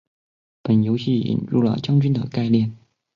[0.63, 2.75] 本游戏引人了将军的概念。